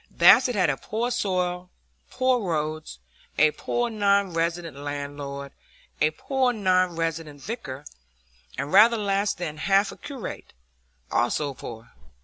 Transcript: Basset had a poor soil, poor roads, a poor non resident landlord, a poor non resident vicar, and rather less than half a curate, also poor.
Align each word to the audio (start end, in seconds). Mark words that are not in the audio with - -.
Basset 0.09 0.55
had 0.55 0.71
a 0.71 0.77
poor 0.77 1.11
soil, 1.11 1.69
poor 2.09 2.39
roads, 2.39 2.97
a 3.37 3.51
poor 3.51 3.91
non 3.91 4.33
resident 4.33 4.75
landlord, 4.75 5.51
a 5.99 6.09
poor 6.09 6.51
non 6.53 6.95
resident 6.95 7.39
vicar, 7.39 7.85
and 8.57 8.73
rather 8.73 8.97
less 8.97 9.35
than 9.35 9.57
half 9.57 9.91
a 9.91 9.97
curate, 9.97 10.53
also 11.11 11.53
poor. 11.53 11.91